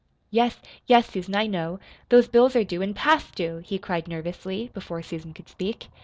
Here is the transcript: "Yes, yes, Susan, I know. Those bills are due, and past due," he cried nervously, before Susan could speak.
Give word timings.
"Yes, 0.31 0.59
yes, 0.87 1.11
Susan, 1.11 1.35
I 1.35 1.45
know. 1.45 1.79
Those 2.09 2.27
bills 2.27 2.55
are 2.55 2.63
due, 2.63 2.81
and 2.81 2.95
past 2.95 3.35
due," 3.35 3.59
he 3.63 3.77
cried 3.77 4.07
nervously, 4.07 4.71
before 4.73 5.03
Susan 5.03 5.31
could 5.31 5.47
speak. 5.47 5.89